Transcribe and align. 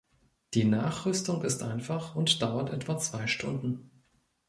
Die 0.55 0.63
Nachrüstung 0.63 1.43
ist 1.43 1.61
einfach 1.61 2.15
und 2.15 2.41
dauert 2.41 2.71
etwa 2.73 2.97
zwei 2.97 3.27
Stunden. 3.27 3.91